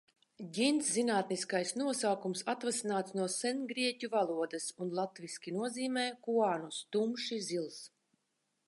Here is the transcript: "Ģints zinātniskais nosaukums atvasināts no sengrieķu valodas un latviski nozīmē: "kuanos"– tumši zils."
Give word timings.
"Ģints 0.57 0.87
zinātniskais 0.93 1.73
nosaukums 1.81 2.41
atvasināts 2.53 3.15
no 3.19 3.27
sengrieķu 3.35 4.11
valodas 4.15 4.67
un 4.87 4.91
latviski 5.03 5.55
nozīmē: 5.61 6.09
"kuanos"– 6.29 6.83
tumši 6.97 7.41
zils." 7.53 7.81